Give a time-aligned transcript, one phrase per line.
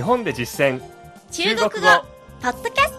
[0.00, 0.80] 日本で実践。
[1.30, 1.70] 中国語。
[2.40, 2.96] ポッドキャス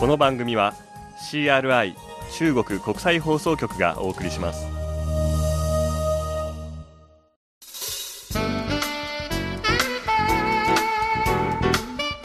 [0.00, 0.74] この番組は
[1.30, 1.94] CRI
[2.32, 4.66] 中国国際放送局がお送りします。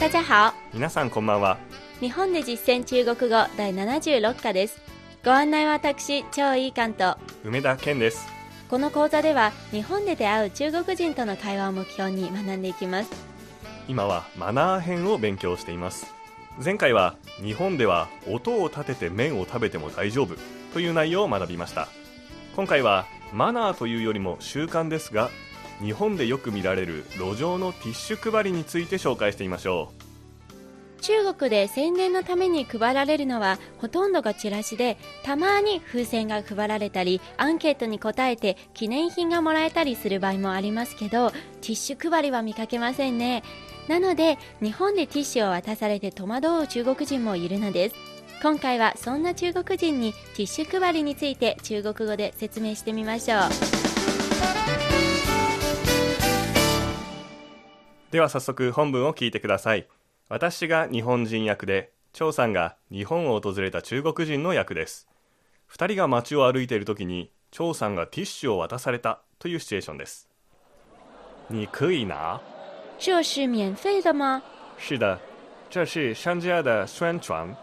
[0.00, 0.52] 大家好。
[0.72, 1.58] 皆さんこんばんは。
[2.00, 4.82] 日本で実践中国語第76課です。
[5.24, 7.16] ご案内は私超いい関と。
[7.44, 8.26] 梅田健です
[8.68, 13.10] この講座では日本で出会う中国人との会話を目標に学んでいきます。
[13.88, 16.06] 今はマナー編を勉強しています。
[16.64, 20.36] 前回は日本では音を立てて麺を食べても大丈夫
[20.72, 21.88] という内容を学びました。
[22.56, 25.30] 今回はマナーというよりも習慣ですが
[25.80, 30.03] 日本でよく見られる路上のティッシュ配りについて紹介してみましょう。
[31.04, 43.42] 中国で宣伝のために配られるのはほとんどがチラシでたまに風船が配られたりアンケートに答えて記念品がもらえたりする場合もありますけどティッシュ配りは見かけませんね。
[43.86, 47.94] なので日本でティッシュを渡されて戸惑う中国人もいるのです。
[48.42, 53.40] 今回はそんな中国人にティッシュ配りについて中国語で説明してみましょう。
[58.10, 59.86] では早速本文を聞いてください。
[60.28, 65.06] 私が日本人役で張さんが日本を訪れた中国人の役です。
[65.70, 70.28] 2人が街を歩いている時に張さんがティッシュを渡されたというシチュエーションです。
[71.48, 72.40] 你可以拿
[72.98, 74.42] 这是免费的吗？
[74.78, 75.18] 是的，
[75.68, 77.54] 这是商家的宣传。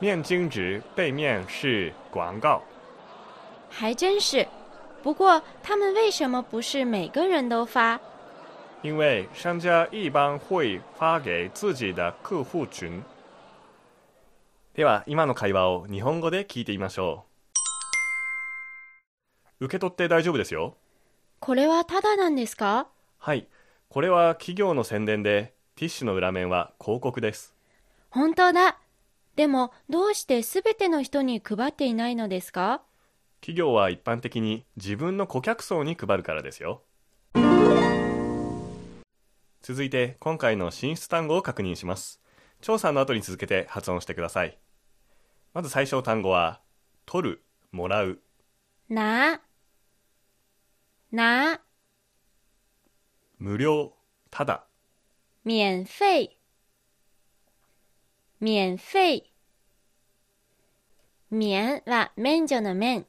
[0.00, 2.62] 面巾纸背面是广告。
[3.70, 4.46] 还真是。
[5.02, 7.98] 不过他们为什么不是每个人都发？
[8.82, 13.04] 因为商家一般会发给自己的客户群。
[14.72, 17.26] では今の会話を日本語で聞いてみましょ
[19.60, 19.66] う。
[19.66, 20.78] 受け取って大丈夫ですよ。
[21.40, 22.86] これはタダなんですか？
[23.18, 23.48] はい、
[23.90, 27.54] これは企業の宣伝でティッシュの裏面は広告です。
[28.08, 28.78] 本当だ
[29.36, 32.80] でもどうしてすべての人に配っていないのですか？
[33.42, 36.82] 企業は一般的に自分の顧客層に配るからですよ
[39.62, 42.20] 続いて今回の進出単語を確認します。
[42.62, 44.58] 調査の後に続けて発音してください。
[45.52, 46.60] まず最初の単語は
[47.04, 48.20] 取る、もらう。
[48.88, 49.40] 拿
[51.12, 51.60] 拿
[53.38, 53.92] 無料、
[54.30, 54.64] ただ。
[55.44, 56.38] 免费
[58.40, 59.30] 免费
[61.30, 63.06] 免は免除の免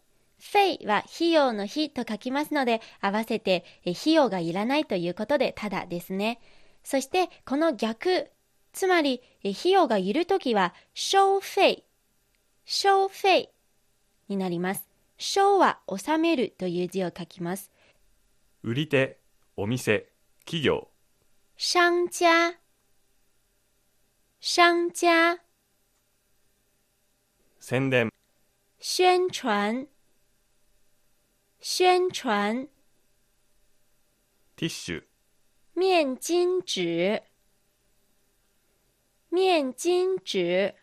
[0.50, 6.40] 費は費用の費と書きますので合わせてえ費用がいらないということでただですね。
[6.84, 8.30] そしてこの逆
[8.74, 11.84] つまりえ費用がいるときは消費
[12.66, 13.50] 消費
[14.28, 14.88] になります。
[15.18, 17.70] 消は納めるという字を書きます。
[18.64, 19.20] 売り手、
[19.56, 20.08] お店、
[20.46, 20.88] 企業。
[21.58, 22.56] 商家
[24.40, 25.40] 商家。
[27.60, 28.10] 宣伝。
[28.80, 29.88] 宣传
[31.64, 32.68] 宣传。
[34.56, 35.04] ティッシュ。
[35.76, 37.22] 面巾纸。
[39.30, 40.74] 面巾紙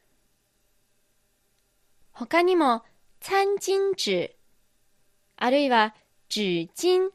[2.12, 2.84] 他にも
[3.18, 4.30] 餐巾紙
[5.36, 5.96] あるいは
[6.32, 7.10] 紙巾。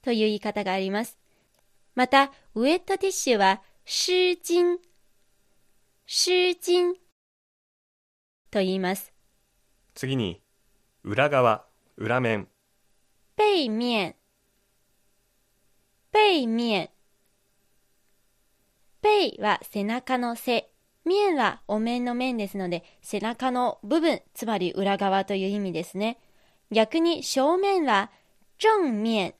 [0.00, 1.18] という言い方があります。
[1.94, 4.78] またウェットティッシュは湿巾
[6.06, 6.94] 湿巾
[8.50, 9.12] と言います。
[9.94, 10.40] 次に
[11.04, 11.67] 裏側、
[12.00, 12.46] 裏面。
[13.36, 14.14] 背面。
[16.12, 16.90] 背面。
[19.02, 20.70] 背は背中の背。
[21.04, 26.20] 面はお面の面ですので背中の部分つまり裏側という意味ですね。
[26.70, 28.12] 逆に正面は
[28.58, 29.34] 正面。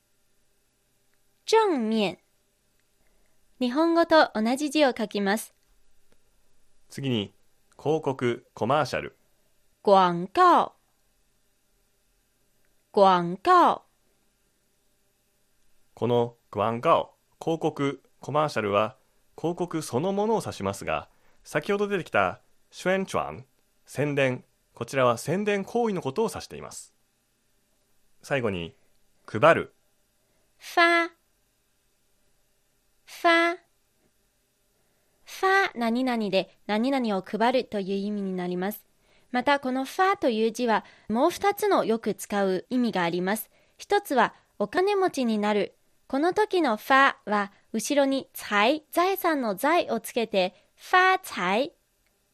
[1.46, 2.18] 正面。
[3.60, 5.54] 日本語と同じ字を書きます。
[6.88, 7.32] 次に
[7.80, 9.16] 広告、コマーシャル。
[9.82, 10.77] 广告
[12.98, 13.82] 广告
[15.94, 18.96] このグアンガオ広告コマーシャルは
[19.38, 21.08] 広告そのものを指しますが
[21.44, 22.40] 先ほど出てきた
[22.72, 23.44] 宣传
[23.86, 24.42] 宣伝
[24.74, 26.92] こちらは宣伝行為のことを指しています。
[28.20, 28.74] 最後に
[29.26, 29.74] 配る。
[30.58, 31.10] 发
[33.06, 33.54] 发
[35.24, 38.87] ファ何々で何々を配るという意味になります。
[39.30, 43.50] またこのファーという字はもう二つのよく使う意味があります。
[43.76, 45.74] 一つはお金持ちになる。
[46.06, 51.72] この時のファーは後ろに財、財産の財をつけてファー財、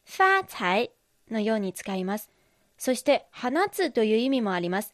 [0.05, 0.91] ファー財
[1.29, 2.29] のように使います。
[2.77, 4.93] そして放つという意味もあります。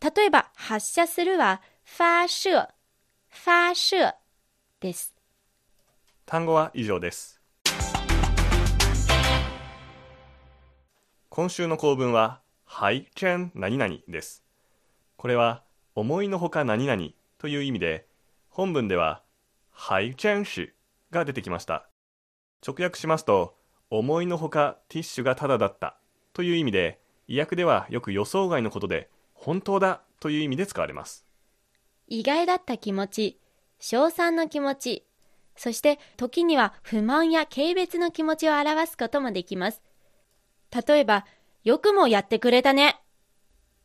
[0.00, 2.68] 例えば発射するはファ射、
[3.28, 4.16] 发射
[4.80, 5.14] です。
[6.26, 7.37] 単語は以上です
[11.30, 14.42] 今週の構文は「はいチェン何々」です。
[15.18, 15.62] これは
[15.94, 18.06] 「思いのほか何々」という意味で
[18.48, 19.22] 本文では
[19.70, 20.70] 「はいチェンシュ」
[21.12, 21.86] が出てきました。
[22.66, 23.56] 直訳しますと
[23.90, 25.98] 「思いのほかティッシュがタダだった」
[26.32, 31.26] という意味で意訳ではよく予想外のことで「本当だ」という意味で使われます。
[32.06, 33.38] 意外だった気持ち、
[33.78, 35.06] 称賛の気持ち、
[35.56, 39.82] そして時には不満や軽蔑の気持ちを表すこともできます。
[40.70, 41.24] 例えば、
[41.64, 43.00] よくもやってくれたね。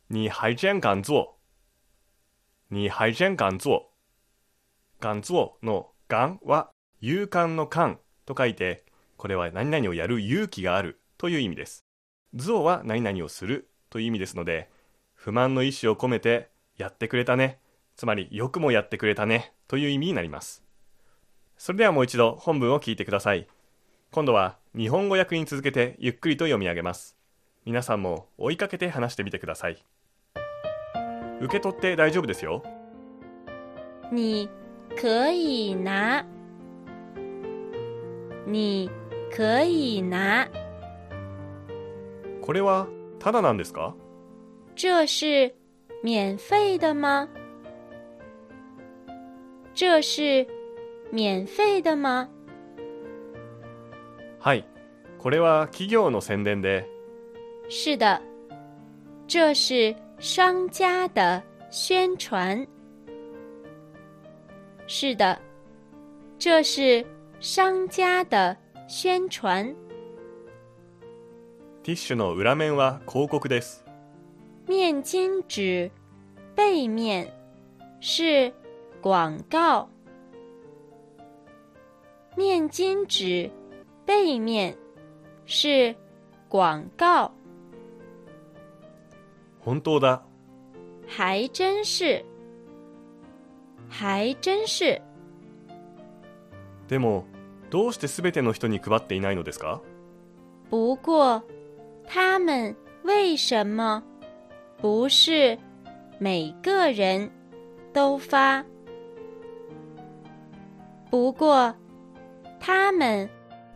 [0.09, 1.37] 你还真敢做。
[2.69, 3.91] 你还真敢做。
[4.99, 6.71] 敢做の敢は
[7.01, 8.85] 勇敢の敢と書いて、
[9.17, 11.85] これは何々をやる勇気があるという意味です。
[12.35, 14.69] 做は何々をするという意味ですので、
[15.13, 17.59] 不満の意思を込めてやってくれたね。
[17.95, 20.63] つまりよくもやってくれたねという意味になります。
[21.57, 23.47] それではもう一度本文を聞いてください。
[24.11, 27.15] 今度は日本語訳に続けてゆっくりと読み上げます。
[27.63, 29.77] 皆さんも追いかけて話してみてください
[31.39, 32.63] 受け取って大丈夫ですよ
[34.11, 34.49] 你
[34.99, 36.25] 可以拿。
[38.47, 38.89] 你
[39.31, 40.49] 可以拿。
[42.41, 42.87] これは
[43.19, 43.93] ただなんですか？
[44.75, 45.53] 这是
[46.01, 47.29] 免费的吗？
[49.75, 50.47] 这是
[51.11, 52.27] 免费的吗？
[54.43, 54.65] はい
[55.19, 56.85] これは企業の宣伝で
[57.69, 58.21] 是的，
[59.25, 61.41] 这是商家的
[61.71, 62.67] 宣传。
[64.85, 65.39] 是的，
[66.37, 67.05] 这是
[67.39, 68.57] 商家的
[68.89, 69.73] 宣传。
[71.83, 73.85] ティッシュの裏面は広告です
[74.67, 75.89] 面巾纸
[76.53, 77.31] 背面
[78.01, 78.51] 是
[79.01, 79.87] 广告。
[82.35, 83.49] 面巾纸
[84.05, 84.75] 背面
[85.45, 85.95] 是
[86.49, 87.31] 广告。
[89.63, 90.21] 本当だ
[91.07, 92.23] 还真是，
[93.89, 95.01] 还真是。
[96.87, 97.25] でも
[97.69, 99.81] どうして全ての人に配っていないのですか？
[100.69, 101.41] 不过，
[102.07, 104.03] 他们为什么
[104.81, 105.57] 不是
[106.19, 107.31] 每个人
[107.93, 108.65] 都发？
[111.09, 111.73] 不过，
[112.59, 113.29] 他们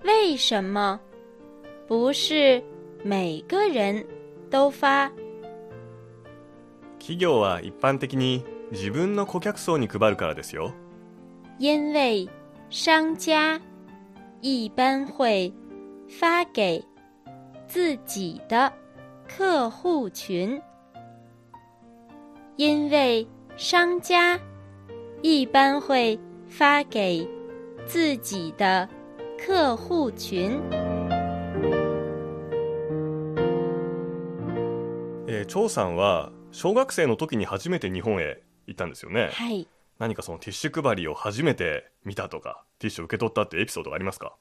[0.07, 0.97] 为什么？
[1.85, 2.63] 不是
[3.03, 4.05] 每个人
[4.49, 5.11] 都发？
[6.97, 10.71] 企業は一般的に自分の顧客層に配るからですよ。
[11.59, 12.29] 因为
[12.69, 13.59] 商家
[14.39, 15.51] 一般会
[16.07, 16.81] 发给
[17.67, 18.71] 自己的
[19.27, 20.61] 客户群，
[22.55, 23.27] 因为
[23.57, 24.39] 商家
[25.21, 26.17] 一般会
[26.47, 27.27] 发给
[27.85, 28.87] 自己的
[29.37, 30.61] 客户群。
[35.29, 39.67] えー、張さんは小学生の時に初めて日本へ行ったんですよねはい。
[39.99, 44.35] 何かそのティッシュ配りを初めて見たとかティッシュを受け取ったってエピソードがありますか？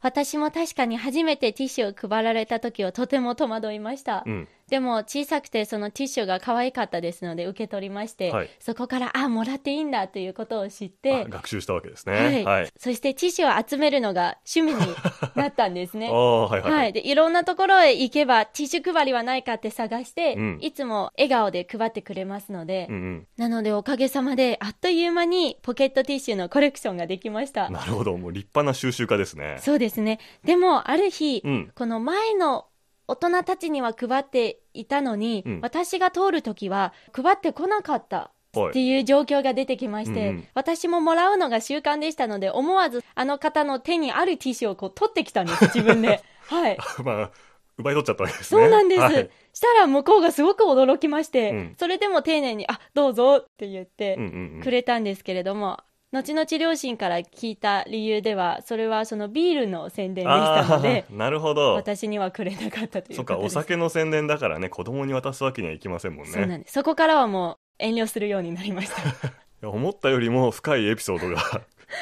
[0.00, 4.24] 私も確かに初めてティッシュを配られた時はとても戸惑いました。
[4.26, 8.50] うんでも小さくてそのティッシュが可愛かったですので受け取りまして、はい。
[8.58, 12.44] そこからあもらっていいんだということを知っあて、学習したわけですはねい。
[12.46, 12.72] はい。
[12.78, 14.96] そしてティッシュを集めるのが趣味に
[15.34, 16.08] なったんですあね。
[16.10, 20.58] あはいはい、はい、でいろんなところへ行けばティッシュ配りはないかって探して、うん。
[20.62, 23.26] いつも笑顔で配ってくれますので、うんうん。
[23.36, 27.68] なのでおかげさまであっという間にポケットティッシュのコレクションができました。
[27.68, 28.16] なるほど。
[28.16, 29.58] もう立派な収集家ですね。
[29.60, 30.18] そうですね。
[30.44, 31.72] でもある日、うん。
[31.74, 32.68] この前の
[33.08, 35.60] 大人たちには配っていたのに、うん。
[35.62, 40.48] 私が通るときは配ってこなかったってはいいう状況が出てきまして、うんうん。
[40.54, 46.22] 私ももらうのが習慣でしたので、思わずあの方の手にあるティッシュをこう取ってきたんです、自分で。
[46.48, 46.78] はい。
[47.04, 47.30] まあ
[47.78, 48.60] 奪い取っちゃったわけですね。
[48.62, 49.00] そうなんです。
[49.00, 49.30] はい。
[49.52, 51.74] したら向こうがすごく驚きまして、うん。
[51.78, 54.62] それでも丁寧に、あ、どうぞって言ってうんうんうん。
[54.62, 55.80] くれたんですけれども、
[56.12, 63.48] 後々両親から聞いた理由では、それはそのビールの宣伝でしたので、なるほど私にはくれなかったというそっかお。
[63.48, 66.74] 酒の宣伝だからね子供に渡すわけにはいきませんもんねそうなんです。
[66.74, 68.96] そこからはもう遠慮するようになりました。
[69.66, 71.46] 思ったよりも深いエピソードがテ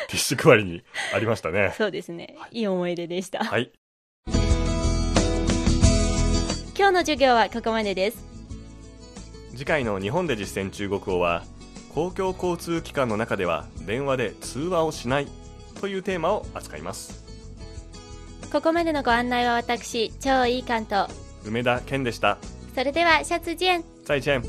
[0.08, 0.82] ィッシュ配りに
[1.14, 2.36] ありましたねそうですね。
[2.50, 3.44] いい思い出でした。
[3.44, 3.70] はい
[6.76, 8.24] 今日の授業はここまでです。
[9.52, 11.44] 次回の日本で実践中国語は
[11.94, 15.26] 公共交通機関の中では電話で通話をしない
[15.80, 17.24] というテーマを扱います
[18.52, 21.08] ここまでのご案内は私超いい関東
[21.44, 22.38] 梅田健でした
[22.74, 24.42] それではシャツジェン再见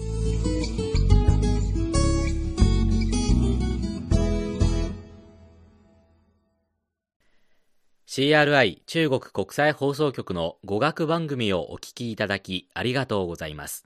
[8.08, 13.86] ！CRI 中国国際放送局の語学番組をお聞きいただきありがとうございます。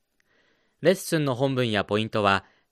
[0.82, 2.44] レッスンの本文やポイントは